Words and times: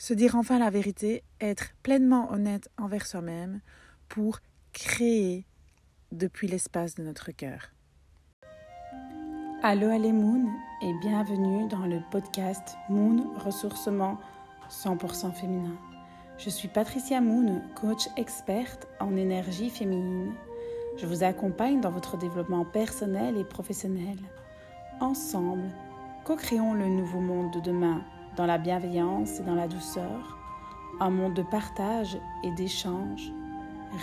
se 0.00 0.14
dire 0.14 0.34
enfin 0.34 0.58
la 0.58 0.70
vérité, 0.70 1.22
être 1.42 1.74
pleinement 1.82 2.32
honnête 2.32 2.70
envers 2.78 3.04
soi-même 3.04 3.60
pour 4.08 4.38
créer 4.72 5.44
depuis 6.10 6.48
l'espace 6.48 6.94
de 6.94 7.02
notre 7.02 7.32
cœur. 7.32 7.70
Allô, 9.62 9.88
allez 9.90 10.12
Moon 10.12 10.48
et 10.80 10.94
bienvenue 11.02 11.68
dans 11.68 11.84
le 11.84 11.98
podcast 12.10 12.76
Moon 12.88 13.26
Ressourcement 13.44 14.18
100% 14.70 15.34
féminin. 15.34 15.76
Je 16.38 16.48
suis 16.48 16.68
Patricia 16.68 17.20
Moon, 17.20 17.60
coach 17.74 18.08
experte 18.16 18.88
en 19.00 19.14
énergie 19.16 19.68
féminine. 19.68 20.32
Je 20.96 21.04
vous 21.04 21.24
accompagne 21.24 21.82
dans 21.82 21.90
votre 21.90 22.16
développement 22.16 22.64
personnel 22.64 23.36
et 23.36 23.44
professionnel. 23.44 24.16
Ensemble, 25.00 25.68
co-créons 26.24 26.72
le 26.72 26.86
nouveau 26.86 27.20
monde 27.20 27.52
de 27.52 27.60
demain 27.60 28.02
dans 28.36 28.46
la 28.46 28.58
bienveillance 28.58 29.40
et 29.40 29.42
dans 29.42 29.54
la 29.54 29.68
douceur, 29.68 30.38
un 31.00 31.10
monde 31.10 31.34
de 31.34 31.42
partage 31.42 32.18
et 32.44 32.50
d'échange 32.52 33.32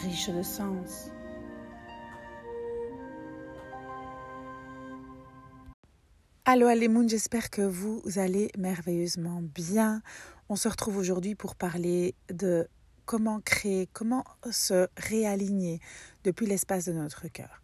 riche 0.01 0.29
de 0.29 0.41
sens. 0.41 1.11
Allô 6.45 6.67
Moon, 6.89 7.07
j'espère 7.07 7.49
que 7.49 7.61
vous 7.61 8.01
allez 8.15 8.51
merveilleusement 8.57 9.41
bien. 9.41 10.01
On 10.49 10.55
se 10.55 10.69
retrouve 10.69 10.97
aujourd'hui 10.97 11.35
pour 11.35 11.55
parler 11.55 12.15
de 12.31 12.67
comment 13.05 13.41
créer, 13.41 13.89
comment 13.91 14.23
se 14.49 14.87
réaligner 14.97 15.79
depuis 16.23 16.45
l'espace 16.45 16.85
de 16.85 16.93
notre 16.93 17.27
cœur. 17.27 17.61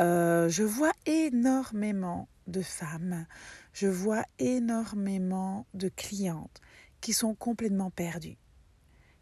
Euh, 0.00 0.48
je 0.48 0.62
vois 0.62 0.92
énormément 1.06 2.28
de 2.46 2.62
femmes, 2.62 3.26
je 3.72 3.86
vois 3.86 4.24
énormément 4.38 5.66
de 5.74 5.88
clientes 5.88 6.60
qui 7.00 7.12
sont 7.12 7.34
complètement 7.34 7.90
perdues, 7.90 8.38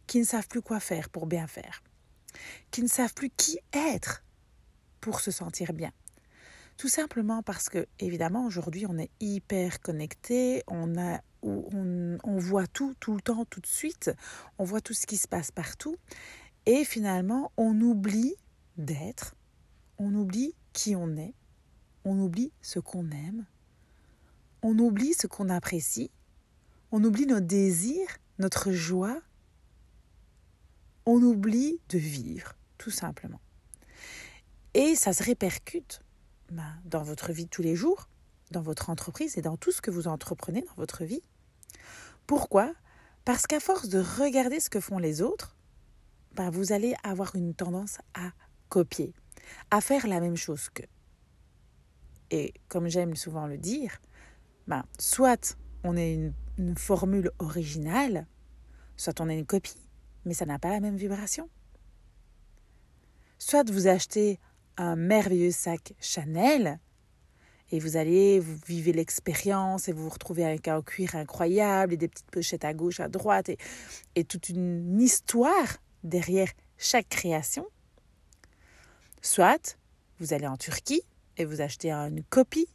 qui 0.07 0.19
ne 0.19 0.25
savent 0.25 0.49
plus 0.49 0.63
quoi 0.63 0.81
faire 0.81 1.11
pour 1.11 1.27
bien 1.27 1.47
faire, 1.47 1.83
qui 2.71 2.83
ne 2.83 2.89
savent 2.89 3.15
plus 3.15 3.31
qui 3.31 3.59
être 3.73 4.25
pour 5.01 5.21
se 5.21 5.31
sentir 5.31 5.73
bien. 5.73 5.93
Tout 6.77 6.89
simplement 6.89 7.43
parce 7.43 7.69
que, 7.69 7.87
évidemment, 7.99 8.47
aujourd'hui, 8.47 8.87
on 8.87 8.99
est 8.99 9.11
hyper 9.21 9.81
connecté, 9.81 10.63
on, 10.69 10.97
a, 10.97 11.21
on, 11.43 12.19
on 12.23 12.39
voit 12.39 12.69
tout, 12.69 12.95
tout 13.01 13.15
le 13.15 13.21
temps, 13.21 13.45
tout 13.45 13.61
de 13.61 13.67
suite, 13.67 14.13
on 14.59 14.65
voit 14.65 14.81
tout 14.81 14.95
ce 14.95 15.07
qui 15.07 15.17
se 15.17 15.27
passe 15.27 15.51
partout, 15.51 15.97
et 16.67 16.85
finalement, 16.85 17.53
on 17.57 17.81
oublie 17.81 18.37
d'être, 18.77 19.35
on 19.99 20.15
oublie 20.15 20.55
qui 20.73 20.95
on 20.95 21.17
est, 21.17 21.35
on 22.05 22.19
oublie 22.21 22.53
ce 22.63 22.79
qu'on 22.79 23.11
aime, 23.11 23.45
on 24.63 24.79
oublie 24.79 25.15
ce 25.15 25.27
qu'on 25.27 25.49
apprécie, 25.49 26.11
on 26.91 27.03
oublie 27.05 27.27
nos 27.27 27.41
désirs, 27.41 28.19
notre 28.39 28.73
joie, 28.73 29.21
on 31.07 31.23
oublie 31.23 31.81
de 31.89 31.99
vivre, 31.99 32.55
tout 32.77 32.91
simplement. 32.91 33.41
Et 34.75 34.95
ça 34.95 35.13
se 35.13 35.23
répercute 35.23 36.03
ben, 36.51 36.75
dans 36.85 37.03
votre 37.03 37.33
vie 37.33 37.45
de 37.45 37.51
tous 37.51 37.63
les 37.63 37.77
jours, 37.77 38.09
dans 38.51 38.63
votre 38.63 38.91
entreprise 38.91 39.39
et 39.39 39.43
dans 39.43 39.57
tout 39.57 39.73
ce 39.73 39.81
que 39.81 39.91
vous 39.91 40.09
entreprenez 40.09 40.63
dans 40.63 40.75
votre 40.75 41.05
vie. 41.05 41.23
Pourquoi? 42.27 42.73
Parce 43.25 43.47
qu'à 43.47 43.61
force 43.61 43.89
de 43.89 44.01
regarder 44.01 44.61
ce 44.61 44.71
que 44.71 44.81
font 44.81 44.99
les 44.99 45.23
autres, 45.23 45.57
ben, 46.35 46.51
vous 46.51 46.73
allez 46.73 46.95
avoir 47.03 47.35
une 47.37 47.55
tendance 47.55 47.99
à 48.15 48.33
copier, 48.69 49.13
à 49.71 49.81
faire 49.81 50.07
la 50.07 50.21
même 50.21 50.37
chose 50.37 50.69
qu'eux. 50.71 50.85
Et 52.31 52.53
comme 52.69 52.89
j'aime 52.89 53.17
souvent 53.17 53.47
le 53.47 53.57
dire, 53.57 54.01
ben, 54.69 54.85
soit 54.99 55.57
on 55.83 55.97
est 55.97 56.15
une, 56.59 56.77
formule 56.77 57.31
originale, 57.39 58.27
soit 58.97 59.21
on 59.21 59.29
est 59.31 59.39
une 59.39 59.47
copie, 59.47 59.89
mais 60.27 60.35
ça 60.35 60.45
n'a 60.45 60.59
pas 60.59 60.71
la 60.71 60.81
même 60.81 60.97
vibration. 60.97 61.49
Soit 63.39 63.71
vous 63.71 63.87
achetez 63.87 64.39
un 64.77 64.95
merveilleux 64.95 65.53
sac 65.53 65.95
Chanel 66.01 66.79
et 67.71 67.79
vous 67.81 67.97
allez, 67.97 68.41
vous 68.41 68.57
vivez 68.67 68.93
l'expérience 68.93 69.89
et 69.89 69.93
vous 69.93 70.03
vous 70.03 70.11
retrouvez 70.11 70.45
avec 70.45 70.69
un 70.69 70.83
cuir 70.83 71.15
incroyable 71.15 71.95
et 71.95 71.97
des 71.97 72.09
petites 72.09 72.31
pochettes 72.31 72.65
à 72.65 72.75
gauche, 72.75 73.01
à 73.01 73.09
droite 73.09 73.49
et, 73.49 73.59
et 74.17 74.25
toute 74.25 74.51
une 74.51 75.01
histoire 75.01 75.79
derrière 76.05 76.51
chaque 76.77 77.09
création. 77.09 77.67
Soit 79.23 79.79
vous 80.19 80.35
allez 80.35 80.47
en 80.47 80.59
Turquie 80.59 81.03
et 81.39 81.47
vous 81.47 81.63
achetez 81.63 81.91
une 81.91 82.23
copie 82.25 82.69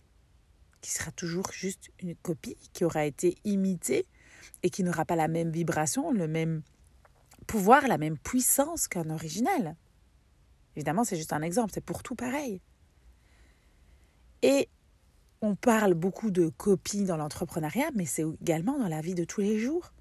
qui 0.84 0.92
sera 0.92 1.12
toujours 1.12 1.50
juste 1.54 1.92
une 2.00 2.14
copie 2.14 2.58
qui 2.74 2.84
aura 2.84 3.06
été 3.06 3.38
imitée 3.46 4.06
et 4.64 4.70
qui 4.70 4.84
n'aura 4.84 5.06
pas 5.06 5.16
la 5.16 5.30
même 5.30 5.50
vibration, 5.50 6.12
le 6.12 6.28
même 6.28 6.62
pouvoir, 7.48 7.88
la 7.88 7.98
même 7.98 8.18
puissance 8.18 8.90
qu'un 8.90 9.10
original. 9.10 9.78
Évidemment, 10.76 11.06
c'est 11.06 11.16
juste 11.16 11.32
un 11.32 11.42
exemple, 11.42 11.72
c'est 11.74 11.84
pour 11.86 12.04
tout 12.04 12.16
pareil. 12.16 12.62
Et 14.42 14.68
on 15.42 15.56
parle 15.56 15.94
beaucoup 15.94 16.32
de 16.32 16.50
copie 16.50 17.06
dans 17.06 17.16
l'entrepreneuriat, 17.16 17.92
mais 17.96 18.06
c'est 18.06 18.26
également 18.42 18.78
dans 18.78 18.90
la 18.90 19.00
vie 19.00 19.16
de 19.16 19.24
tous 19.24 19.40
les 19.40 19.60
jours. 19.60 19.94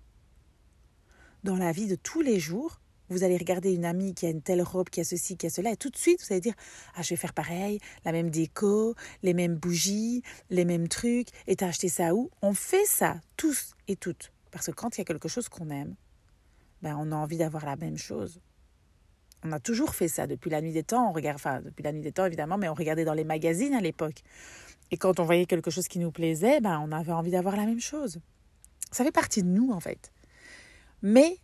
Dans 1.44 1.56
la 1.56 1.70
vie 1.70 1.86
de 1.86 1.94
tous 1.94 2.22
les 2.22 2.40
jours, 2.40 2.80
vous 3.12 3.24
allez 3.24 3.36
regarder 3.36 3.72
une 3.72 3.84
amie 3.84 4.14
qui 4.14 4.26
a 4.26 4.30
une 4.30 4.42
telle 4.42 4.62
robe, 4.62 4.88
qui 4.88 5.00
a 5.00 5.04
ceci, 5.04 5.36
qui 5.36 5.46
a 5.46 5.50
cela, 5.50 5.70
et 5.70 5.76
tout 5.76 5.90
de 5.90 5.96
suite, 5.96 6.20
vous 6.20 6.32
allez 6.32 6.40
dire 6.40 6.54
Ah, 6.94 7.02
je 7.02 7.10
vais 7.10 7.16
faire 7.16 7.32
pareil, 7.32 7.78
la 8.04 8.12
même 8.12 8.30
déco, 8.30 8.94
les 9.22 9.34
mêmes 9.34 9.54
bougies, 9.54 10.22
les 10.50 10.64
mêmes 10.64 10.88
trucs, 10.88 11.28
et 11.46 11.56
t'as 11.56 11.68
acheté 11.68 11.88
ça 11.88 12.14
où? 12.14 12.30
On 12.42 12.54
fait 12.54 12.86
ça, 12.86 13.20
tous 13.36 13.74
et 13.88 13.96
toutes. 13.96 14.32
Parce 14.50 14.66
que 14.66 14.72
quand 14.72 14.96
il 14.96 15.00
y 15.00 15.02
a 15.02 15.04
quelque 15.04 15.28
chose 15.28 15.48
qu'on 15.48 15.70
aime, 15.70 15.94
ben, 16.82 16.96
on 16.98 17.12
a 17.12 17.16
envie 17.16 17.38
d'avoir 17.38 17.64
la 17.64 17.76
même 17.76 17.96
chose. 17.96 18.40
On 19.44 19.52
a 19.52 19.60
toujours 19.60 19.94
fait 19.94 20.08
ça 20.08 20.26
depuis 20.26 20.50
la 20.50 20.60
nuit 20.60 20.72
des 20.72 20.82
temps. 20.84 21.08
On 21.08 21.12
regarde, 21.12 21.36
enfin, 21.36 21.60
depuis 21.60 21.82
la 21.82 21.92
nuit 21.92 22.00
des 22.00 22.12
temps 22.12 22.26
évidemment, 22.26 22.58
mais 22.58 22.68
on 22.68 22.74
regardait 22.74 23.04
dans 23.04 23.14
les 23.14 23.24
magazines 23.24 23.74
à 23.74 23.80
l'époque. 23.80 24.22
Et 24.90 24.96
quand 24.96 25.18
on 25.20 25.24
voyait 25.24 25.46
quelque 25.46 25.70
chose 25.70 25.88
qui 25.88 25.98
nous 25.98 26.12
plaisait, 26.12 26.60
ben, 26.60 26.80
on 26.84 26.92
avait 26.92 27.12
envie 27.12 27.30
d'avoir 27.30 27.56
la 27.56 27.64
même 27.64 27.80
chose. 27.80 28.20
Ça 28.90 29.04
fait 29.04 29.12
partie 29.12 29.42
de 29.42 29.48
nous 29.48 29.72
en 29.72 29.80
fait. 29.80 30.12
Mais 31.00 31.38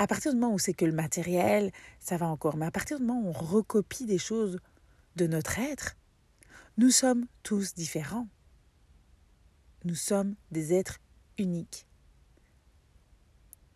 à 0.00 0.06
partir 0.06 0.32
du 0.32 0.38
moment 0.38 0.54
où 0.54 0.58
c'est 0.58 0.72
que 0.72 0.86
le 0.86 0.94
matériel, 0.94 1.72
ça 1.98 2.16
va 2.16 2.26
encore. 2.26 2.56
Mais 2.56 2.64
à 2.64 2.70
partir 2.70 2.98
du 2.98 3.04
moment 3.04 3.20
où 3.20 3.28
on 3.28 3.32
recopie 3.32 4.06
des 4.06 4.16
choses 4.16 4.58
de 5.16 5.26
notre 5.26 5.58
être, 5.58 5.94
nous 6.78 6.90
sommes 6.90 7.26
tous 7.42 7.74
différents. 7.74 8.26
Nous 9.84 9.94
sommes 9.94 10.36
des 10.52 10.72
êtres 10.72 11.00
uniques. 11.36 11.86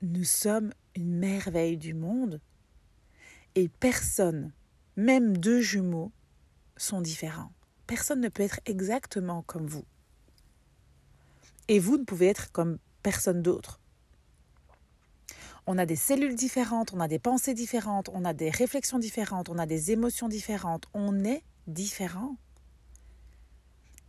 Nous 0.00 0.24
sommes 0.24 0.72
une 0.96 1.14
merveille 1.14 1.76
du 1.76 1.92
monde 1.92 2.40
et 3.54 3.68
personne, 3.68 4.50
même 4.96 5.36
deux 5.36 5.60
jumeaux, 5.60 6.10
sont 6.78 7.02
différents. 7.02 7.52
Personne 7.86 8.22
ne 8.22 8.30
peut 8.30 8.44
être 8.44 8.60
exactement 8.64 9.42
comme 9.42 9.66
vous. 9.66 9.84
Et 11.68 11.78
vous 11.78 11.98
ne 11.98 12.04
pouvez 12.04 12.28
être 12.28 12.50
comme 12.50 12.78
personne 13.02 13.42
d'autre. 13.42 13.78
On 15.66 15.78
a 15.78 15.86
des 15.86 15.96
cellules 15.96 16.34
différentes, 16.34 16.92
on 16.92 17.00
a 17.00 17.08
des 17.08 17.18
pensées 17.18 17.54
différentes, 17.54 18.10
on 18.12 18.24
a 18.24 18.34
des 18.34 18.50
réflexions 18.50 18.98
différentes, 18.98 19.48
on 19.48 19.58
a 19.58 19.66
des 19.66 19.92
émotions 19.92 20.28
différentes. 20.28 20.86
On 20.92 21.24
est 21.24 21.42
différent. 21.66 22.36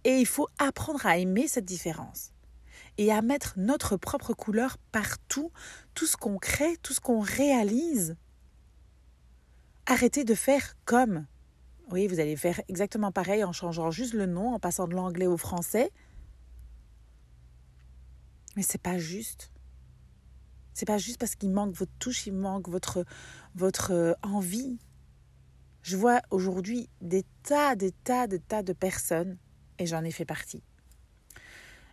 Et 0.04 0.20
il 0.20 0.28
faut 0.28 0.48
apprendre 0.60 1.06
à 1.06 1.18
aimer 1.18 1.48
cette 1.48 1.66
différence 1.66 2.32
et 2.98 3.12
à 3.12 3.22
mettre 3.22 3.54
notre 3.58 3.98
propre 3.98 4.34
couleur 4.34 4.78
partout, 4.92 5.52
tout 5.94 6.06
ce 6.06 6.18
qu'on 6.18 6.38
crée, 6.38 6.78
tout 6.84 6.94
ce 6.94 7.00
qu'on 7.00 7.22
réalise. 7.22 8.16
Arrêtez 9.86 10.24
de 10.24 10.36
faire 10.36 10.76
comme. 10.86 11.26
Oui, 11.90 12.08
vous 12.08 12.20
allez 12.20 12.36
faire 12.36 12.62
exactement 12.68 13.12
pareil 13.12 13.44
en 13.44 13.54
changeant 13.54 13.92
juste 13.92 14.14
le 14.14 14.26
nom, 14.26 14.54
en 14.54 14.60
passant 14.60 14.88
de 14.88 14.96
l'anglais 14.96 15.28
au 15.28 15.38
français. 15.38 15.92
Mais 18.56 18.64
c'est 18.64 18.82
pas 18.82 18.98
juste. 18.98 19.52
C'est 20.76 20.86
pas 20.86 20.98
juste 20.98 21.18
parce 21.20 21.36
qu'il 21.36 21.52
manque 21.52 21.74
votre 21.74 21.94
touche, 22.00 22.28
il 22.28 22.34
manque 22.34 22.68
votre, 22.68 23.06
votre 23.56 23.92
euh, 23.92 24.14
envie. 24.22 24.78
Je 25.84 25.96
vois 25.96 26.22
aujourd'hui 26.32 26.90
des 27.00 27.24
tas, 27.44 27.78
des 27.78 27.92
tas, 27.92 28.28
des 28.28 28.40
tas 28.40 28.62
de 28.62 28.74
personnes, 28.74 29.38
et 29.80 29.86
j'en 29.86 30.04
ai 30.04 30.12
fait 30.12 30.26
partie. 30.26 30.62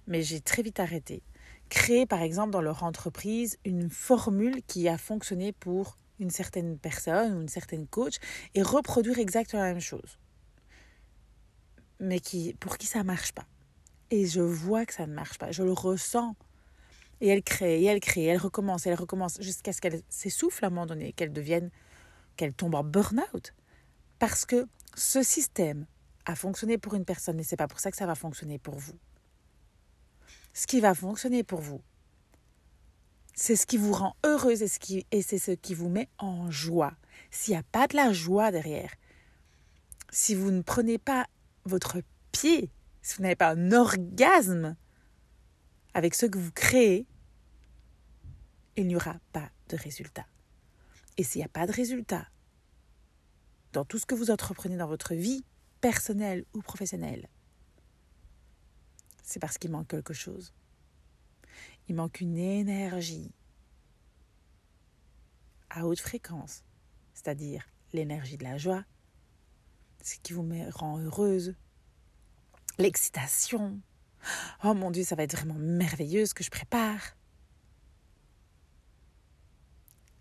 Mais 0.08 0.22
j'ai 0.22 0.40
très 0.40 0.62
vite 0.62 0.80
arrêté. 0.80 1.22
Créer, 1.68 2.06
par 2.06 2.22
exemple, 2.22 2.50
dans 2.50 2.60
leur 2.60 2.82
entreprise, 2.82 3.56
une 3.64 3.88
formule 3.88 4.62
qui 4.66 4.88
a 4.88 4.98
fonctionné 4.98 5.52
pour 5.52 5.96
une 6.18 6.30
certaine 6.30 6.76
personne 6.76 7.36
ou 7.36 7.40
une 7.40 7.48
certaine 7.48 7.86
coach 7.86 8.16
et 8.56 8.62
reproduire 8.62 9.20
exactement 9.20 9.62
la 9.62 9.68
même 9.68 9.80
chose. 9.80 10.18
Mais 12.00 12.18
qui, 12.18 12.54
pour 12.54 12.78
qui 12.78 12.88
ça 12.88 13.04
marche 13.04 13.30
pas. 13.30 13.46
Et 14.10 14.26
je 14.26 14.40
vois 14.40 14.84
que 14.86 14.92
ça 14.92 15.06
ne 15.06 15.14
marche 15.14 15.38
pas. 15.38 15.52
Je 15.52 15.62
le 15.62 15.72
ressens. 15.72 16.34
Et 17.22 17.28
elle 17.28 17.44
crée, 17.44 17.80
et 17.80 17.84
elle 17.84 18.00
crée, 18.00 18.22
et 18.22 18.26
elle 18.26 18.38
recommence, 18.38 18.84
et 18.84 18.90
elle 18.90 18.96
recommence 18.96 19.40
jusqu'à 19.40 19.72
ce 19.72 19.80
qu'elle 19.80 20.02
s'essouffle 20.08 20.64
à 20.64 20.66
un 20.66 20.70
moment 20.70 20.86
donné, 20.86 21.12
qu'elle 21.12 21.32
devienne, 21.32 21.70
qu'elle 22.36 22.52
tombe 22.52 22.74
en 22.74 22.82
burn-out. 22.82 23.54
Parce 24.18 24.44
que 24.44 24.66
ce 24.96 25.22
système 25.22 25.86
a 26.26 26.34
fonctionné 26.34 26.78
pour 26.78 26.94
une 26.94 27.04
personne, 27.04 27.36
mais 27.36 27.44
c'est 27.44 27.56
pas 27.56 27.68
pour 27.68 27.78
ça 27.78 27.92
que 27.92 27.96
ça 27.96 28.06
va 28.06 28.16
fonctionner 28.16 28.58
pour 28.58 28.74
vous. 28.74 28.98
Ce 30.52 30.66
qui 30.66 30.80
va 30.80 30.94
fonctionner 30.94 31.44
pour 31.44 31.60
vous, 31.60 31.80
C'est 33.34 33.56
ce 33.56 33.66
qui 33.66 33.78
vous 33.78 33.92
rend 33.92 34.16
heureuse 34.26 34.60
et, 34.60 34.68
ce 34.68 34.78
qui, 34.78 35.06
et 35.10 35.22
c'est 35.22 35.38
ce 35.38 35.52
qui 35.52 35.74
vous 35.74 35.88
met 35.88 36.08
en 36.18 36.50
joie. 36.50 36.94
S'il 37.30 37.54
n'y 37.54 37.58
a 37.58 37.62
pas 37.62 37.86
de 37.86 37.96
la 37.96 38.12
joie 38.12 38.50
derrière, 38.50 38.92
si 40.10 40.34
vous 40.34 40.50
ne 40.50 40.60
prenez 40.60 40.98
pas 40.98 41.26
votre 41.64 42.02
pied, 42.32 42.68
si 43.00 43.16
vous 43.16 43.22
n'avez 43.22 43.36
pas 43.36 43.50
un 43.50 43.72
orgasme 43.72 44.76
avec 45.94 46.14
ce 46.14 46.26
que 46.26 46.38
vous 46.38 46.52
créez, 46.52 47.06
il 48.76 48.86
n'y 48.86 48.96
aura 48.96 49.16
pas 49.32 49.50
de 49.68 49.76
résultat. 49.76 50.26
Et 51.16 51.24
s'il 51.24 51.40
n'y 51.40 51.44
a 51.44 51.48
pas 51.48 51.66
de 51.66 51.72
résultat 51.72 52.26
dans 53.72 53.84
tout 53.84 53.98
ce 53.98 54.06
que 54.06 54.14
vous 54.14 54.30
entreprenez 54.30 54.76
dans 54.76 54.86
votre 54.86 55.14
vie, 55.14 55.44
personnelle 55.80 56.44
ou 56.54 56.62
professionnelle, 56.62 57.28
c'est 59.22 59.40
parce 59.40 59.58
qu'il 59.58 59.70
manque 59.70 59.88
quelque 59.88 60.14
chose. 60.14 60.52
Il 61.88 61.94
manque 61.94 62.20
une 62.20 62.38
énergie 62.38 63.32
à 65.70 65.86
haute 65.86 66.00
fréquence, 66.00 66.64
c'est-à-dire 67.14 67.66
l'énergie 67.92 68.36
de 68.36 68.44
la 68.44 68.58
joie, 68.58 68.84
ce 70.02 70.16
qui 70.22 70.32
vous 70.32 70.48
rend 70.70 70.98
heureuse, 70.98 71.54
l'excitation. 72.78 73.80
Oh 74.64 74.74
mon 74.74 74.90
Dieu, 74.90 75.04
ça 75.04 75.16
va 75.16 75.22
être 75.22 75.36
vraiment 75.36 75.58
merveilleux 75.58 76.26
ce 76.26 76.34
que 76.34 76.44
je 76.44 76.50
prépare. 76.50 77.16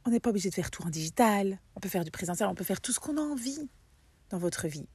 On 0.05 0.09
n'est 0.09 0.19
pas 0.19 0.31
obligé 0.31 0.49
de 0.49 0.55
faire 0.55 0.71
tout 0.71 0.83
en 0.83 0.89
digital, 0.89 1.59
on 1.75 1.79
peut 1.79 1.89
faire 1.89 2.03
du 2.03 2.11
présentiel, 2.11 2.49
on 2.49 2.55
peut 2.55 2.63
faire 2.63 2.81
tout 2.81 2.91
ce 2.91 2.99
qu'on 2.99 3.17
a 3.17 3.21
envie 3.21 3.69
dans 4.29 4.39
votre 4.39 4.67
vie. 4.67 4.87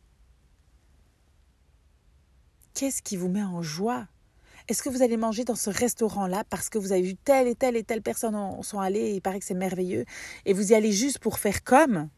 Qu'est-ce 2.74 3.02
qui 3.02 3.16
vous 3.16 3.28
met 3.28 3.42
en 3.42 3.62
joie? 3.62 4.08
Est-ce 4.68 4.82
que 4.82 4.88
vous 4.88 5.02
allez 5.02 5.16
manger 5.16 5.44
dans 5.44 5.54
ce 5.54 5.70
restaurant-là 5.70 6.42
parce 6.50 6.68
que 6.68 6.78
vous 6.78 6.90
avez 6.90 7.02
vu 7.02 7.14
telle 7.14 7.46
et 7.46 7.54
telle 7.54 7.76
et 7.76 7.84
telle 7.84 8.02
personne 8.02 8.36
sont 8.62 8.80
allées 8.80 8.98
et 8.98 9.14
il 9.14 9.22
paraît 9.22 9.38
que 9.38 9.44
c'est 9.44 9.54
merveilleux 9.54 10.04
et 10.44 10.52
vous 10.52 10.72
y 10.72 10.74
allez 10.74 10.90
juste 10.90 11.20
pour 11.20 11.38
faire 11.38 11.62
comme? 11.62 12.08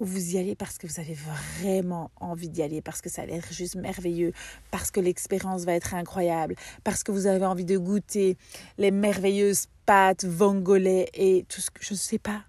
Ou 0.00 0.06
vous 0.06 0.34
y 0.34 0.38
allez 0.38 0.56
parce 0.56 0.78
que 0.78 0.86
vous 0.86 0.98
avez 0.98 1.14
vraiment 1.60 2.10
envie 2.16 2.48
d'y 2.48 2.62
aller, 2.62 2.80
parce 2.80 3.02
que 3.02 3.10
ça 3.10 3.22
a 3.22 3.26
l'air 3.26 3.44
juste 3.52 3.76
merveilleux, 3.76 4.32
parce 4.70 4.90
que 4.90 4.98
l'expérience 4.98 5.64
va 5.64 5.74
être 5.74 5.94
incroyable, 5.94 6.56
parce 6.82 7.04
que 7.04 7.12
vous 7.12 7.26
avez 7.26 7.44
envie 7.44 7.66
de 7.66 7.76
goûter 7.76 8.36
les 8.78 8.90
merveilleuses 8.90 9.66
pâtes, 9.84 10.24
vongolais 10.24 11.08
et 11.12 11.44
tout 11.48 11.60
ce 11.60 11.70
que 11.70 11.84
je 11.84 11.92
ne 11.92 11.98
sais 11.98 12.18
pas. 12.18 12.44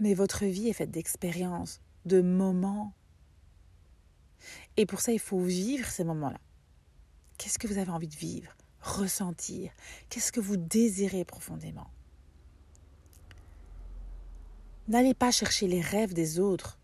Mais 0.00 0.14
votre 0.14 0.44
vie 0.44 0.68
est 0.68 0.74
faite 0.74 0.90
d'expériences, 0.90 1.80
de 2.04 2.20
moments. 2.20 2.92
Et 4.76 4.84
pour 4.84 5.00
ça, 5.00 5.12
il 5.12 5.20
faut 5.20 5.40
vivre 5.40 5.88
ces 5.88 6.04
moments-là. 6.04 6.40
Qu'est-ce 7.38 7.58
que 7.58 7.66
vous 7.66 7.78
avez 7.78 7.90
envie 7.90 8.08
de 8.08 8.16
vivre, 8.16 8.54
ressentir? 8.80 9.70
Qu'est-ce 10.10 10.32
que 10.32 10.40
vous 10.40 10.56
désirez 10.56 11.24
profondément? 11.24 11.86
N'allez 14.88 15.14
pas 15.14 15.30
chercher 15.30 15.66
les 15.66 15.80
rêves 15.80 16.14
des 16.14 16.38
autres. 16.38 16.78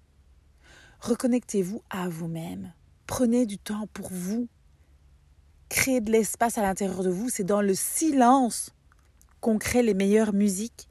Reconnectez-vous 1.00 1.82
à 1.88 2.08
vous-même. 2.08 2.72
Prenez 3.06 3.46
du 3.46 3.58
temps 3.58 3.86
pour 3.92 4.08
vous. 4.10 4.48
Créez 5.68 6.00
de 6.00 6.10
l'espace 6.10 6.58
à 6.58 6.62
l'intérieur 6.62 7.02
de 7.04 7.10
vous. 7.10 7.28
C'est 7.28 7.44
dans 7.44 7.62
le 7.62 7.74
silence 7.74 8.74
qu'on 9.40 9.58
crée 9.58 9.82
les 9.82 9.94
meilleures 9.94 10.32
musiques. 10.32 10.88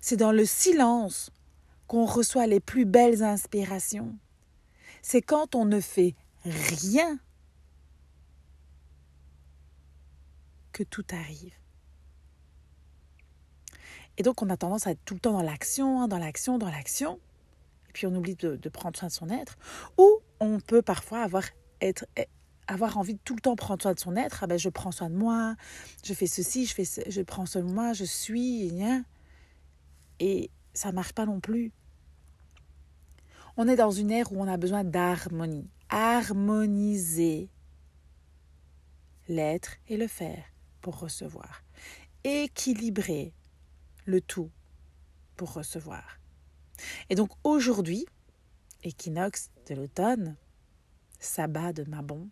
C'est 0.00 0.16
dans 0.16 0.32
le 0.32 0.44
silence 0.44 1.30
qu'on 1.86 2.04
reçoit 2.04 2.46
les 2.46 2.60
plus 2.60 2.84
belles 2.84 3.22
inspirations. 3.22 4.16
C'est 5.02 5.22
quand 5.22 5.54
on 5.54 5.64
ne 5.64 5.80
fait 5.80 6.14
rien 6.44 7.18
que 10.72 10.82
tout 10.82 11.04
arrive. 11.10 11.54
Et 14.20 14.22
donc, 14.22 14.42
on 14.42 14.50
a 14.50 14.56
tendance 14.58 14.86
à 14.86 14.90
être 14.90 15.02
tout 15.06 15.14
le 15.14 15.20
temps 15.20 15.32
dans 15.32 15.40
l'action, 15.40 16.02
hein, 16.02 16.06
dans 16.06 16.18
l'action, 16.18 16.58
dans 16.58 16.68
l'action. 16.68 17.18
Et 17.88 17.92
puis, 17.94 18.06
on 18.06 18.14
oublie 18.14 18.34
de, 18.34 18.68
prendre 18.68 18.94
soin 18.94 19.08
de 19.08 19.12
son 19.14 19.30
être. 19.30 19.56
Ou 19.96 20.18
on 20.40 20.60
peut 20.60 20.82
parfois 20.82 21.26
eh, 21.80 21.94
avoir 22.66 22.98
envie 22.98 23.14
de 23.14 23.20
tout 23.24 23.34
le 23.34 23.40
temps 23.40 23.56
prendre 23.56 23.80
soin 23.80 23.94
de 23.94 23.98
son 23.98 24.16
être. 24.16 24.40
Ah 24.42 24.46
ben, 24.46 24.58
je 24.58 24.68
prends 24.68 24.92
soin 24.92 25.08
de 25.08 25.14
moi, 25.14 25.56
je 26.04 26.12
fais 26.12 26.26
ceci, 26.26 26.66
je, 26.66 26.74
fais 26.74 26.84
je 26.84 27.22
prends 27.22 27.46
soin 27.46 27.62
de 27.62 27.72
moi, 27.72 27.94
je 27.94 28.04
suis. 28.04 28.70
Et 30.18 30.50
ça 30.74 30.90
ne 30.90 30.96
marche 30.96 31.14
pas 31.14 31.24
non 31.24 31.40
plus. 31.40 31.72
On 33.56 33.68
est 33.68 33.76
dans 33.76 33.90
une 33.90 34.10
ère 34.10 34.30
où 34.32 34.36
on 34.38 34.48
a 34.48 34.58
besoin 34.58 34.84
d'harmonie. 34.84 35.70
Harmoniser 35.88 37.48
l'être 39.28 39.76
et 39.88 39.96
le 39.96 40.08
faire 40.08 40.44
pour 40.82 40.98
recevoir. 40.98 41.62
Équilibrer 42.22 43.32
le 44.04 44.20
tout 44.20 44.50
pour 45.36 45.52
recevoir. 45.52 46.18
Et 47.08 47.14
donc 47.14 47.30
aujourd'hui, 47.44 48.06
équinoxe 48.82 49.50
de 49.68 49.74
l'automne, 49.74 50.36
sabbat 51.18 51.72
de 51.72 51.84
Mabon, 51.84 52.28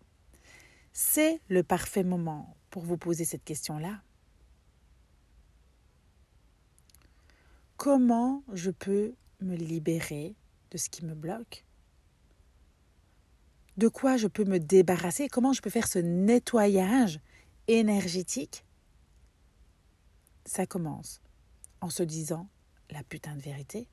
c'est 0.93 1.39
le 1.47 1.63
parfait 1.63 2.03
moment 2.03 2.55
pour 2.69 2.83
vous 2.83 2.97
poser 2.97 3.25
cette 3.25 3.43
question-là. 3.43 4.01
Comment 7.77 8.43
je 8.53 8.71
peux 8.71 9.13
me 9.39 9.55
libérer 9.55 10.35
de 10.71 10.77
ce 10.77 10.89
qui 10.89 11.05
me 11.05 11.15
bloque? 11.15 11.63
De 13.77 13.87
quoi 13.87 14.17
je 14.17 14.27
peux 14.27 14.43
me 14.43 14.59
débarrasser? 14.59 15.29
Comment 15.29 15.53
je 15.53 15.61
peux 15.61 15.69
faire 15.69 15.87
ce 15.87 15.99
nettoyage 15.99 17.21
énergétique? 17.67 18.65
Ça 20.45 20.65
commence 20.65 21.21
en 21.81 21.89
se 21.89 22.03
disant 22.03 22.47
la 22.89 23.03
putain 23.03 23.35
de 23.35 23.41
vérité. 23.41 23.87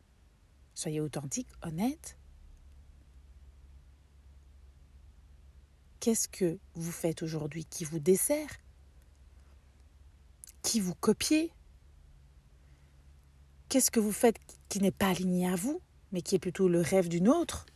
Soyez 0.75 1.01
authentique, 1.01 1.49
honnête. 1.63 2.17
Qu'est-ce 6.01 6.29
que 6.29 6.59
vous 6.75 6.93
faites 6.93 7.23
aujourd'hui 7.23 7.65
qui 7.65 7.85
vous 7.85 7.99
dessert? 7.99 8.51
Qui 10.63 10.81
vous 10.81 10.95
copiez? 10.95 11.53
Qu'est-ce 13.69 13.91
que 13.91 14.01
vous 14.01 14.13
faites 14.13 14.37
qui 14.69 14.81
n'est 14.81 14.93
pas 14.93 15.09
aligné 15.09 15.49
à 15.49 15.57
vous, 15.57 15.81
mais 16.13 16.23
qui 16.23 16.35
est 16.35 16.39
plutôt 16.39 16.69
le 16.69 16.81
rêve 16.81 17.09
d'une 17.09 17.29
autre? 17.29 17.67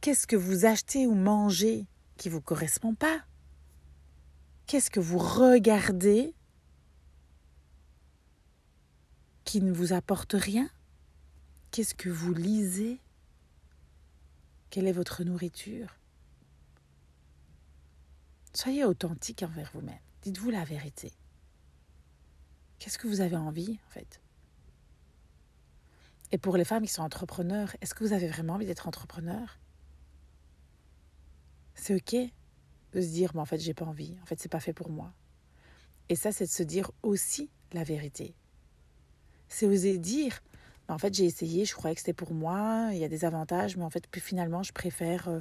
Qu'est-ce 0.00 0.26
que 0.26 0.36
vous 0.36 0.64
achetez 0.64 1.06
ou 1.06 1.14
mangez 1.14 1.86
qui 2.16 2.28
ne 2.28 2.34
vous 2.34 2.40
correspond 2.40 2.94
pas? 2.94 3.24
Qu'est-ce 4.66 4.90
que 4.90 5.00
vous 5.00 5.18
regardez 5.18 6.34
qui 9.50 9.60
ne 9.60 9.72
vous 9.72 9.92
apporte 9.92 10.34
rien? 10.34 10.70
Qu'est-ce 11.72 11.96
que 11.96 12.08
vous 12.08 12.32
lisez? 12.32 13.00
Quelle 14.70 14.86
est 14.86 14.92
votre 14.92 15.24
nourriture? 15.24 15.98
Soyez 18.54 18.84
authentique 18.84 19.42
envers 19.42 19.68
vous-même. 19.74 19.98
Dites-vous 20.22 20.50
la 20.50 20.62
vérité. 20.62 21.12
Qu'est-ce 22.78 22.96
que 22.96 23.08
vous 23.08 23.22
avez 23.22 23.34
envie, 23.34 23.80
en 23.88 23.90
fait? 23.90 24.20
Et 26.30 26.38
pour 26.38 26.56
les 26.56 26.64
femmes 26.64 26.86
qui 26.86 26.92
sont 26.92 27.02
entrepreneurs, 27.02 27.74
est-ce 27.80 27.92
que 27.92 28.04
vous 28.04 28.12
avez 28.12 28.28
vraiment 28.28 28.54
envie 28.54 28.66
d'être 28.66 28.86
entrepreneur? 28.86 29.58
C'est 31.74 31.96
ok 31.96 32.14
de 32.92 33.00
se 33.00 33.08
dire, 33.08 33.32
mais 33.34 33.40
en 33.40 33.46
fait, 33.46 33.58
j'ai 33.58 33.74
pas 33.74 33.84
envie. 33.84 34.16
En 34.22 34.26
fait, 34.26 34.38
c'est 34.38 34.48
pas 34.48 34.60
fait 34.60 34.74
pour 34.74 34.90
moi. 34.90 35.12
Et 36.08 36.14
ça, 36.14 36.30
c'est 36.30 36.46
de 36.46 36.50
se 36.50 36.62
dire 36.62 36.92
aussi 37.02 37.50
la 37.72 37.82
vérité 37.82 38.36
c'est 39.50 39.66
oser 39.66 39.98
dire 39.98 40.40
en 40.88 40.98
fait 40.98 41.12
j'ai 41.14 41.26
essayé, 41.26 41.64
je 41.66 41.74
croyais 41.74 41.94
que 41.94 42.00
c'était 42.00 42.14
pour 42.14 42.32
moi, 42.32 42.88
il 42.92 42.98
y 42.98 43.04
a 43.04 43.08
des 43.08 43.24
avantages, 43.24 43.76
mais 43.76 43.84
en 43.84 43.90
fait 43.90 44.08
finalement 44.16 44.62
je 44.62 44.72
préfère 44.72 45.28
euh, 45.28 45.40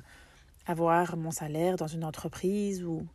avoir 0.66 1.16
mon 1.16 1.32
salaire 1.32 1.78
dans 1.78 1.88
une 1.88 2.04
entreprise 2.04 2.84
ou 2.84 3.08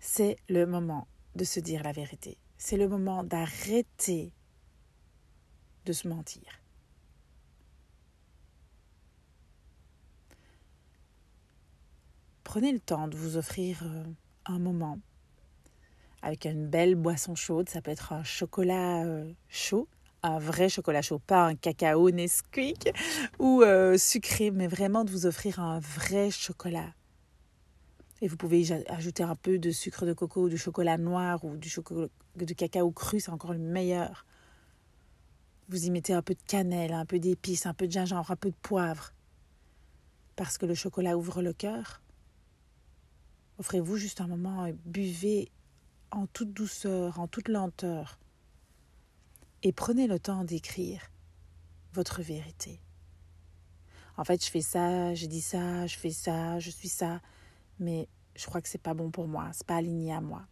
c'est 0.00 0.36
le 0.48 0.66
moment 0.66 1.06
de 1.36 1.44
se 1.44 1.60
dire 1.60 1.82
la 1.82 1.92
vérité. 1.92 2.36
C'est 2.58 2.76
le 2.76 2.88
moment 2.88 3.22
d'arrêter 3.22 4.32
de 5.84 5.92
se 5.92 6.08
mentir. 6.08 6.42
Prenez 12.44 12.72
le 12.72 12.80
temps 12.80 13.08
de 13.08 13.16
vous 13.16 13.36
offrir 13.36 13.82
euh, 13.84 14.04
un 14.46 14.58
moment 14.58 14.98
avec 16.22 16.44
une 16.44 16.66
belle 16.66 16.94
boisson 16.94 17.34
chaude. 17.34 17.68
Ça 17.68 17.82
peut 17.82 17.90
être 17.90 18.12
un 18.12 18.24
chocolat 18.24 19.04
euh, 19.04 19.30
chaud, 19.48 19.88
un 20.22 20.38
vrai 20.38 20.68
chocolat 20.68 21.02
chaud, 21.02 21.18
pas 21.18 21.46
un 21.46 21.54
cacao 21.54 22.10
Nesquik 22.10 22.92
ou 23.38 23.62
euh, 23.62 23.98
sucré, 23.98 24.50
mais 24.50 24.68
vraiment 24.68 25.04
de 25.04 25.10
vous 25.10 25.26
offrir 25.26 25.60
un 25.60 25.80
vrai 25.80 26.30
chocolat. 26.30 26.94
Et 28.20 28.28
vous 28.28 28.36
pouvez 28.36 28.64
ajouter 28.88 29.24
un 29.24 29.34
peu 29.34 29.58
de 29.58 29.72
sucre 29.72 30.06
de 30.06 30.12
coco 30.12 30.48
du 30.48 30.56
chocolat 30.56 30.96
noir 30.96 31.44
ou 31.44 31.56
du, 31.56 31.68
chocolat, 31.68 32.06
du 32.36 32.54
cacao 32.54 32.92
cru, 32.92 33.18
c'est 33.18 33.32
encore 33.32 33.52
le 33.52 33.58
meilleur. 33.58 34.24
Vous 35.68 35.86
y 35.86 35.90
mettez 35.90 36.12
un 36.12 36.22
peu 36.22 36.34
de 36.34 36.42
cannelle, 36.46 36.92
un 36.92 37.04
peu 37.04 37.18
d'épices, 37.18 37.66
un 37.66 37.74
peu 37.74 37.88
de 37.88 37.92
gingembre, 37.92 38.30
un 38.30 38.36
peu 38.36 38.50
de 38.50 38.56
poivre. 38.62 39.12
Parce 40.36 40.56
que 40.56 40.66
le 40.66 40.74
chocolat 40.74 41.16
ouvre 41.16 41.42
le 41.42 41.52
cœur. 41.52 42.00
Offrez-vous 43.58 43.96
juste 43.96 44.20
un 44.20 44.28
moment 44.28 44.66
et 44.66 44.74
buvez 44.84 45.50
en 46.12 46.26
toute 46.26 46.52
douceur, 46.52 47.18
en 47.18 47.26
toute 47.26 47.48
lenteur. 47.48 48.18
Et 49.62 49.72
prenez 49.72 50.06
le 50.06 50.18
temps 50.18 50.44
d'écrire 50.44 51.10
votre 51.92 52.22
vérité. 52.22 52.80
En 54.16 54.24
fait, 54.24 54.44
je 54.44 54.50
fais 54.50 54.60
ça, 54.60 55.14
je 55.14 55.26
dis 55.26 55.40
ça, 55.40 55.86
je 55.86 55.96
fais 55.96 56.10
ça, 56.10 56.58
je 56.58 56.70
suis 56.70 56.88
ça, 56.88 57.20
mais 57.78 58.08
je 58.36 58.46
crois 58.46 58.60
que 58.60 58.68
c'est 58.68 58.78
pas 58.78 58.94
bon 58.94 59.10
pour 59.10 59.26
moi, 59.26 59.50
c'est 59.52 59.66
pas 59.66 59.76
aligné 59.76 60.12
à 60.12 60.20
moi. 60.20 60.46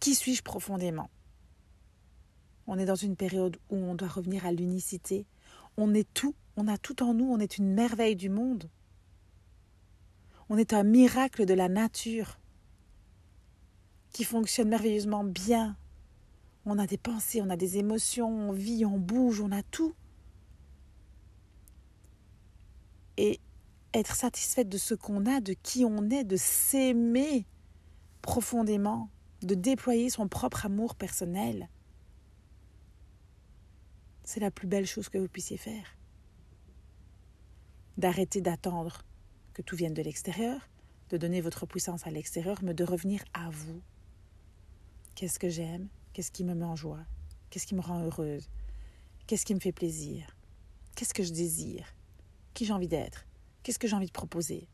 Qui 0.00 0.14
suis-je 0.14 0.42
profondément? 0.42 1.10
On 2.66 2.78
est 2.78 2.86
dans 2.86 2.94
une 2.94 3.16
période 3.16 3.58
où 3.70 3.76
on 3.76 3.94
doit 3.94 4.08
revenir 4.08 4.46
à 4.46 4.52
l'unicité. 4.52 5.26
On 5.76 5.94
est 5.94 6.10
tout, 6.14 6.34
on 6.56 6.66
a 6.66 6.78
tout 6.78 7.02
en 7.02 7.12
nous, 7.12 7.26
on 7.26 7.38
est 7.38 7.58
une 7.58 7.72
merveille 7.72 8.16
du 8.16 8.30
monde. 8.30 8.70
On 10.48 10.56
est 10.58 10.72
un 10.72 10.82
miracle 10.82 11.46
de 11.46 11.54
la 11.54 11.68
nature 11.68 12.38
qui 14.12 14.24
fonctionne 14.24 14.68
merveilleusement 14.68 15.24
bien. 15.24 15.76
On 16.64 16.78
a 16.78 16.86
des 16.86 16.98
pensées, 16.98 17.42
on 17.42 17.50
a 17.50 17.56
des 17.56 17.78
émotions, 17.78 18.28
on 18.28 18.52
vit, 18.52 18.84
on 18.84 18.98
bouge, 18.98 19.40
on 19.40 19.50
a 19.50 19.62
tout. 19.62 19.94
Et 23.16 23.40
être 23.94 24.14
satisfaite 24.14 24.68
de 24.68 24.78
ce 24.78 24.94
qu'on 24.94 25.26
a, 25.26 25.40
de 25.40 25.54
qui 25.54 25.84
on 25.84 26.08
est, 26.10 26.24
de 26.24 26.36
s'aimer 26.36 27.46
profondément, 28.22 29.10
de 29.42 29.54
déployer 29.54 30.08
son 30.08 30.28
propre 30.28 30.66
amour 30.66 30.94
personnel, 30.94 31.68
c'est 34.24 34.40
la 34.40 34.50
plus 34.50 34.68
belle 34.68 34.86
chose 34.86 35.08
que 35.08 35.18
vous 35.18 35.28
puissiez 35.28 35.56
faire. 35.56 35.96
D'arrêter 37.98 38.40
d'attendre 38.40 39.02
que 39.52 39.62
tout 39.62 39.76
vienne 39.76 39.94
de 39.94 40.02
l'extérieur, 40.02 40.68
de 41.10 41.16
donner 41.16 41.40
votre 41.40 41.66
puissance 41.66 42.06
à 42.06 42.10
l'extérieur, 42.10 42.58
mais 42.62 42.74
de 42.74 42.84
revenir 42.84 43.22
à 43.34 43.50
vous. 43.50 43.80
Qu'est-ce 45.14 45.38
que 45.38 45.48
j'aime 45.48 45.88
Qu'est-ce 46.12 46.30
qui 46.30 46.44
me 46.44 46.54
met 46.54 46.64
en 46.64 46.76
joie 46.76 47.04
Qu'est-ce 47.50 47.66
qui 47.66 47.74
me 47.74 47.80
rend 47.80 48.02
heureuse 48.02 48.48
Qu'est-ce 49.26 49.44
qui 49.44 49.54
me 49.54 49.60
fait 49.60 49.72
plaisir 49.72 50.36
Qu'est-ce 50.96 51.14
que 51.14 51.22
je 51.22 51.32
désire 51.32 51.84
Qui 52.54 52.64
j'ai 52.64 52.72
envie 52.72 52.88
d'être 52.88 53.26
Qu'est-ce 53.62 53.78
que 53.78 53.88
j'ai 53.88 53.96
envie 53.96 54.06
de 54.06 54.12
proposer 54.12 54.68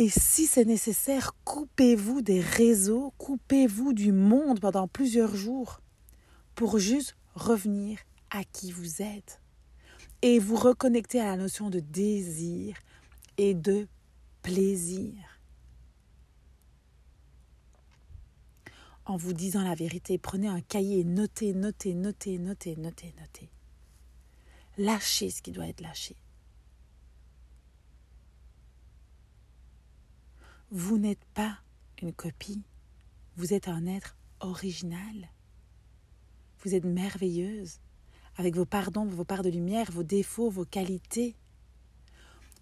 Et 0.00 0.08
si 0.08 0.46
c'est 0.46 0.64
nécessaire, 0.64 1.34
coupez-vous 1.44 2.22
des 2.22 2.40
réseaux, 2.40 3.12
coupez-vous 3.18 3.92
du 3.92 4.12
monde 4.12 4.60
pendant 4.60 4.86
plusieurs 4.86 5.34
jours 5.34 5.80
pour 6.54 6.78
juste 6.78 7.16
revenir 7.34 7.98
à 8.30 8.44
qui 8.44 8.70
vous 8.70 9.02
êtes 9.02 9.40
et 10.22 10.38
vous 10.38 10.56
reconnecter 10.56 11.20
à 11.20 11.26
la 11.26 11.36
notion 11.36 11.70
de 11.70 11.80
désir 11.80 12.76
et 13.36 13.54
de 13.54 13.86
plaisir. 14.42 15.14
En 19.04 19.16
vous 19.16 19.32
disant 19.32 19.62
la 19.62 19.74
vérité, 19.74 20.18
prenez 20.18 20.48
un 20.48 20.60
cahier, 20.60 21.04
notez, 21.04 21.54
notez, 21.54 21.94
notez, 21.94 22.38
notez, 22.38 22.76
notez, 22.76 23.14
notez. 23.18 23.50
Lâchez 24.76 25.30
ce 25.30 25.40
qui 25.40 25.50
doit 25.50 25.66
être 25.66 25.80
lâché. 25.80 26.16
Vous 30.70 30.98
n'êtes 30.98 31.24
pas 31.32 31.58
une 32.02 32.12
copie, 32.12 32.62
vous 33.36 33.54
êtes 33.54 33.68
un 33.68 33.86
être 33.86 34.16
original. 34.40 35.30
Vous 36.60 36.74
êtes 36.74 36.84
merveilleuse, 36.84 37.80
avec 38.38 38.54
vos 38.54 38.64
pardons, 38.64 39.04
vos 39.04 39.24
parts 39.24 39.42
de 39.42 39.50
lumière, 39.50 39.90
vos 39.90 40.04
défauts, 40.04 40.48
vos 40.48 40.64
qualités, 40.64 41.34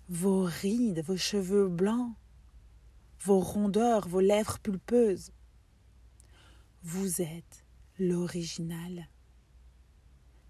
vos 0.08 0.44
rides, 0.44 1.04
vos 1.04 1.18
cheveux 1.18 1.68
blancs, 1.68 2.14
vos 3.20 3.40
rondeurs, 3.40 4.08
vos 4.08 4.20
lèvres 4.20 4.58
pulpeuses. 4.58 5.32
Vous 6.82 7.20
êtes 7.20 7.66
l'original. 7.98 9.06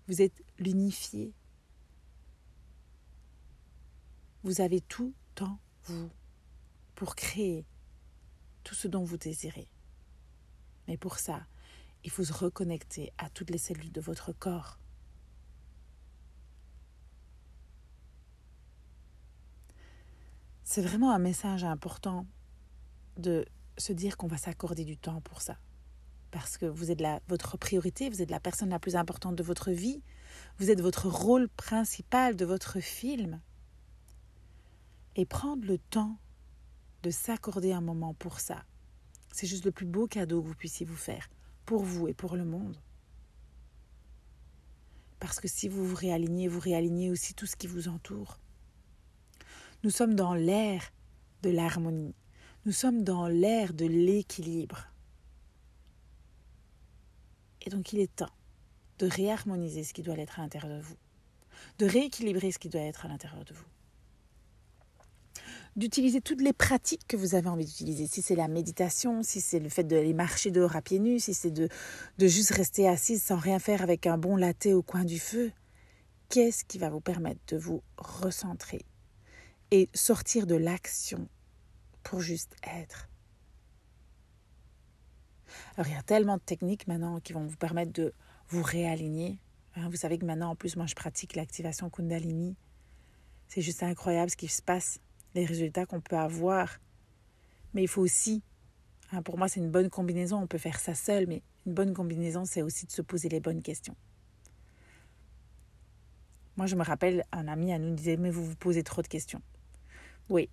Vous 0.07 0.23
êtes 0.23 0.45
l'unifié. 0.61 1.35
Vous 4.45 4.61
avez 4.61 4.81
tout 4.81 5.13
en 5.41 5.59
vous 5.87 6.09
pour 6.95 7.17
créer 7.17 7.67
tout 8.63 8.77
ce 8.77 8.87
dont 8.87 9.03
vous 9.03 9.17
désirez. 9.17 9.69
Mais 10.87 10.97
pour 10.97 11.19
ça, 11.19 11.45
il 12.05 12.13
faut 12.13 12.23
se 12.23 12.33
reconnecter 12.33 13.13
à 13.19 13.29
toutes 13.29 13.51
les 13.51 13.59
cellules 13.59 13.91
de 13.91 14.01
votre 14.01 14.33
corps. 14.33 14.79
C'est 20.77 20.83
vraiment 20.83 21.11
un 21.11 21.19
message 21.19 21.65
important 21.65 22.27
de 23.17 23.47
se 23.79 23.95
dire 23.95 24.19
qu'on 24.19 24.27
va 24.27 24.37
s'accorder 24.37 24.85
du 24.85 24.99
temps 24.99 25.23
pour 25.23 25.41
ça. 25.41 25.57
Parce 26.31 26.59
que 26.59 26.67
vous 26.67 26.91
êtes 26.91 27.01
la, 27.01 27.23
votre 27.29 27.57
priorité, 27.57 28.11
vous 28.11 28.21
êtes 28.21 28.31
la 28.31 28.41
personne 28.41 28.69
la 28.69 28.79
plus 28.79 28.95
importante 28.95 29.37
de 29.37 29.43
votre 29.43 29.71
vie, 29.71 30.03
vous 30.59 30.71
êtes 30.71 30.83
votre 30.83 31.09
rôle 31.09 31.49
principal 31.49 32.37
de 32.37 32.45
votre 32.45 32.81
film 32.81 33.41
et 35.15 35.25
prendre 35.25 35.67
le 35.67 35.79
temps 35.79 36.19
de 37.05 37.09
s'accorder 37.09 37.73
un 37.73 37.81
moment 37.81 38.13
pour 38.13 38.39
ça. 38.39 38.63
C'est 39.33 39.47
juste 39.47 39.65
le 39.65 39.73
plus 39.73 39.87
beau 39.87 40.07
cadeau 40.07 40.43
que 40.43 40.49
vous 40.49 40.55
puissiez 40.55 40.85
vous 40.85 40.95
faire, 40.95 41.31
pour 41.65 41.85
vous 41.85 42.07
et 42.07 42.13
pour 42.13 42.37
le 42.37 42.45
monde. 42.45 42.77
Parce 45.21 45.41
que 45.41 45.49
si 45.49 45.71
vous 45.71 45.87
vous 45.87 45.97
réalignez, 45.97 46.49
vous 46.49 46.61
réalignez 46.61 47.11
aussi 47.11 47.33
tout 47.33 47.47
ce 47.47 47.57
qui 47.57 47.67
vous 47.67 47.89
entoure. 47.89 48.39
Nous 49.87 49.93
sommes 49.93 50.17
dans 50.17 50.35
l'ère 50.35 50.93
de 51.43 51.51
l'harmonie. 51.51 52.17
Nous 52.65 52.73
sommes 52.73 53.05
dans 53.05 53.29
l'ère 53.29 53.73
de 53.73 53.87
l'équilibre. 53.87 54.89
Et 57.65 57.71
donc 57.71 57.93
il 57.93 58.01
est 58.01 58.17
temps 58.17 58.33
de 58.99 59.07
réharmoniser 59.07 59.85
ce 59.85 59.95
qui 59.95 60.03
doit 60.03 60.19
être 60.19 60.41
à 60.41 60.43
l'intérieur 60.43 60.77
de 60.77 60.83
vous, 60.83 60.97
de 61.79 61.87
rééquilibrer 61.87 62.51
ce 62.51 62.59
qui 62.59 62.69
doit 62.69 62.81
être 62.81 63.07
à 63.07 63.09
l'intérieur 63.09 63.45
de 63.45 63.55
vous 63.55 63.65
d'utiliser 65.77 66.21
toutes 66.21 66.43
les 66.43 66.53
pratiques 66.53 67.07
que 67.07 67.17
vous 67.17 67.37
avez 67.37 67.49
envie 67.49 67.67
d'utiliser. 67.67 68.09
Si 68.09 68.23
c'est 68.23 68.35
la 68.35 68.49
méditation, 68.49 69.23
si 69.23 69.41
c'est 69.41 69.61
le 69.61 69.69
fait 69.69 69.85
d'aller 69.85 70.15
marcher 70.15 70.51
dehors 70.51 70.75
à 70.75 70.83
pieds 70.83 70.99
nus, 70.99 71.21
si 71.21 71.33
c'est 71.33 71.53
de, 71.53 71.69
juste 72.19 72.51
rester 72.51 72.89
assise 72.89 73.23
sans 73.23 73.37
rien 73.37 73.61
faire 73.61 73.83
avec 73.83 74.09
un 74.09 74.19
bon 74.19 74.35
latte 74.35 74.67
au 74.67 74.83
coin 74.83 75.05
du 75.05 75.21
feu, 75.21 75.53
qu'est-ce 76.29 76.65
qui 76.65 76.79
va 76.79 76.91
vous 76.91 77.01
permettre 77.01 77.41
de 77.47 77.57
vous 77.57 77.85
recentrer 77.99 78.85
et 79.71 79.89
sortir 79.95 80.47
de 80.47 80.55
l'action 80.55 81.29
pour 82.03 82.21
juste 82.21 82.55
être 82.63 83.09
Alors 85.77 85.87
il 85.89 85.93
y 85.93 85.99
a 85.99 86.03
tellement 86.03 86.37
de 86.37 86.43
techniques 86.43 86.87
maintenant 86.87 87.21
qui 87.21 87.33
vont 87.33 87.45
vous 87.45 87.57
permettre 87.57 87.93
de 87.93 88.13
vous 88.49 88.63
réaligner. 88.63 89.39
Hein, 89.75 89.89
vous 89.91 89.97
savez 89.97 90.19
que 90.19 90.25
maintenant, 90.25 90.51
en 90.51 90.57
plus, 90.57 90.77
moi, 90.77 90.87
je 90.87 90.95
pratique 90.95 91.37
l'activation 91.37 91.91
Kundalini. 91.91 92.57
C'est 93.49 93.61
juste 93.61 93.83
incroyable 93.83 94.31
ce 94.31 94.37
qui 94.37 94.49
se 94.49 94.63
passe 94.63 95.01
les 95.35 95.45
résultats 95.45 95.87
qu'on 95.87 96.01
peut 96.01 96.17
avoir. 96.17 96.81
Mais 97.75 97.83
il 97.83 97.89
faut 97.89 98.03
aussi, 98.03 98.43
hein, 99.13 99.23
pour 99.23 99.39
moi 99.39 99.49
c'est 99.49 99.61
une 99.61 99.71
bonne 99.71 99.91
combinaison, 99.91 100.39
on 100.39 100.47
peut 100.47 100.59
faire 100.59 100.81
ça 100.81 100.95
seul, 100.95 101.27
mais 101.27 101.43
une 101.67 101.75
bonne 101.75 101.93
combinaison 101.93 102.45
c'est 102.45 102.63
aussi 102.63 102.87
de 102.87 102.91
se 102.91 103.03
poser 103.03 103.29
les 103.29 103.39
bonnes 103.39 103.63
questions. 103.63 103.95
Moi 106.57 106.67
je 106.67 106.75
me 106.75 106.83
rappelle, 106.83 107.23
un 107.33 107.49
ami 107.49 107.73
à 107.73 107.79
nous 107.79 107.95
disait, 107.95 108.17
mais 108.17 108.31
vous 108.31 108.45
vous 108.45 108.57
posez 108.57 108.83
trop 108.83 109.03
de 109.03 109.09
questions. 109.09 109.43
Oui, 110.29 110.49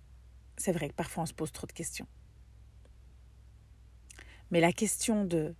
c'est 0.56 0.72
vrai 0.72 0.88
que 0.88 0.94
parfois 0.94 1.24
on 1.24 1.26
se 1.26 1.34
pose 1.34 1.52
trop 1.52 1.66
de 1.66 1.72
questions. 1.72 2.06
Mais 4.50 4.60
la 4.60 4.72
question 4.72 5.24
de 5.24 5.54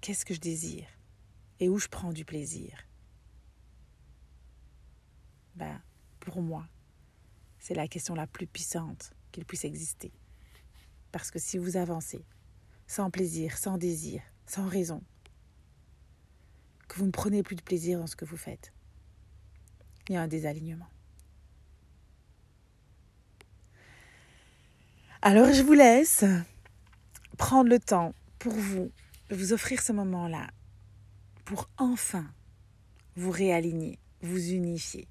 qu'est-ce 0.00 0.24
que 0.24 0.34
je 0.34 0.40
désire? 0.40 0.86
et 1.60 1.68
où 1.68 1.78
je 1.78 1.88
prends 1.88 2.12
du 2.12 2.24
plaisir, 2.24 2.86
ben, 5.54 5.80
pour 6.20 6.42
moi, 6.42 6.66
c'est 7.58 7.74
la 7.74 7.88
question 7.88 8.14
la 8.14 8.26
plus 8.26 8.46
puissante 8.46 9.12
qu'il 9.32 9.44
puisse 9.44 9.64
exister. 9.64 10.12
Parce 11.12 11.30
que 11.30 11.38
si 11.38 11.56
vous 11.56 11.76
avancez 11.76 12.24
sans 12.86 13.10
plaisir, 13.10 13.56
sans 13.56 13.78
désir, 13.78 14.22
sans 14.46 14.68
raison, 14.68 15.02
que 16.88 16.98
vous 16.98 17.06
ne 17.06 17.10
prenez 17.10 17.42
plus 17.42 17.56
de 17.56 17.62
plaisir 17.62 17.98
dans 17.98 18.06
ce 18.06 18.16
que 18.16 18.24
vous 18.24 18.36
faites, 18.36 18.72
il 20.08 20.12
y 20.12 20.16
a 20.16 20.22
un 20.22 20.28
désalignement. 20.28 20.88
Alors 25.28 25.52
je 25.52 25.62
vous 25.62 25.72
laisse 25.72 26.24
prendre 27.36 27.68
le 27.68 27.80
temps 27.80 28.14
pour 28.38 28.52
vous 28.52 28.92
vous 29.32 29.52
offrir 29.52 29.82
ce 29.82 29.92
moment-là 29.92 30.46
pour 31.44 31.68
enfin 31.78 32.30
vous 33.16 33.32
réaligner, 33.32 33.98
vous 34.22 34.50
unifier 34.50 35.08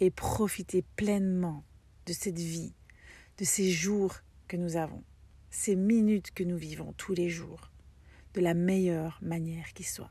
et 0.00 0.10
profiter 0.10 0.82
pleinement 0.96 1.62
de 2.06 2.12
cette 2.12 2.40
vie, 2.40 2.74
de 3.38 3.44
ces 3.44 3.70
jours 3.70 4.16
que 4.48 4.56
nous 4.56 4.74
avons, 4.74 5.04
ces 5.50 5.76
minutes 5.76 6.32
que 6.32 6.42
nous 6.42 6.56
vivons 6.56 6.92
tous 6.96 7.14
les 7.14 7.30
jours, 7.30 7.70
de 8.34 8.40
la 8.40 8.54
meilleure 8.54 9.20
manière 9.22 9.72
qui 9.72 9.84
soit. 9.84 10.10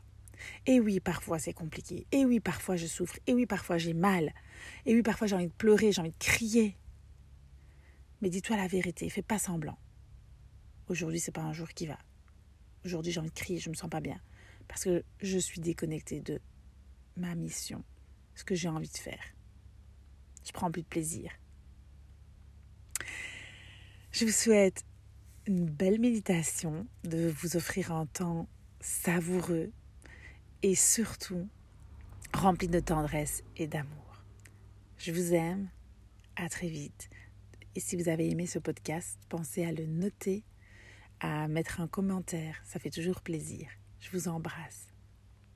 Et 0.67 0.79
oui, 0.79 1.01
parfois 1.01 1.37
c'est 1.37 1.51
compliqué. 1.51 2.07
Et 2.13 2.23
oui, 2.23 2.39
parfois 2.39 2.77
je 2.77 2.87
souffre. 2.87 3.19
Et 3.27 3.33
oui, 3.33 3.45
parfois 3.45 3.77
j'ai 3.77 3.93
mal. 3.93 4.31
Et 4.85 4.95
oui, 4.95 5.01
parfois 5.01 5.27
j'ai 5.27 5.35
envie 5.35 5.47
de 5.47 5.51
pleurer, 5.51 5.91
j'ai 5.91 5.99
envie 5.99 6.11
de 6.11 6.15
crier. 6.17 6.77
Mais 8.21 8.29
dis-toi 8.29 8.57
la 8.57 8.67
vérité, 8.67 9.09
fais 9.09 9.21
pas 9.21 9.39
semblant. 9.39 9.77
Aujourd'hui, 10.87 11.19
c'est 11.19 11.31
pas 11.31 11.41
un 11.41 11.53
jour 11.53 11.69
qui 11.69 11.87
va. 11.87 11.97
Aujourd'hui, 12.85 13.11
j'ai 13.11 13.19
envie 13.19 13.29
de 13.29 13.35
crier, 13.35 13.59
je 13.59 13.69
me 13.69 13.75
sens 13.75 13.89
pas 13.89 14.01
bien. 14.01 14.19
Parce 14.67 14.83
que 14.83 15.03
je 15.21 15.37
suis 15.37 15.61
déconnectée 15.61 16.21
de 16.21 16.39
ma 17.17 17.35
mission, 17.35 17.83
ce 18.35 18.43
que 18.43 18.55
j'ai 18.55 18.69
envie 18.69 18.89
de 18.89 18.97
faire. 18.97 19.23
Je 20.45 20.51
prends 20.51 20.71
plus 20.71 20.81
de 20.81 20.87
plaisir. 20.87 21.31
Je 24.11 24.25
vous 24.25 24.31
souhaite 24.31 24.83
une 25.47 25.65
belle 25.65 25.99
méditation, 25.99 26.87
de 27.03 27.27
vous 27.29 27.55
offrir 27.55 27.91
un 27.91 28.05
temps 28.05 28.47
savoureux 28.79 29.71
et 30.63 30.75
surtout 30.75 31.47
rempli 32.33 32.67
de 32.67 32.79
tendresse 32.79 33.43
et 33.57 33.67
d'amour. 33.67 34.23
Je 34.97 35.11
vous 35.11 35.33
aime, 35.33 35.69
à 36.35 36.49
très 36.49 36.67
vite. 36.67 37.09
Et 37.75 37.79
si 37.79 37.95
vous 37.95 38.09
avez 38.09 38.29
aimé 38.29 38.47
ce 38.47 38.59
podcast, 38.59 39.17
pensez 39.29 39.63
à 39.63 39.71
le 39.71 39.85
noter, 39.85 40.43
à 41.21 41.47
mettre 41.47 41.79
un 41.79 41.87
commentaire, 41.87 42.61
ça 42.65 42.79
fait 42.79 42.89
toujours 42.89 43.21
plaisir. 43.21 43.69
Je 43.99 44.09
vous 44.11 44.27
embrasse. 44.27 44.90